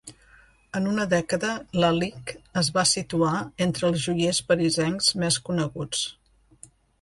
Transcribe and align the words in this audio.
En 0.77 0.85
una 0.91 1.03
dècada, 1.09 1.51
Lalique 1.83 2.35
es 2.61 2.71
va 2.77 2.85
situar 2.93 3.35
entre 3.67 3.87
els 3.91 4.01
joiers 4.07 4.41
parisencs 4.49 5.13
més 5.27 5.39
coneguts. 5.51 6.03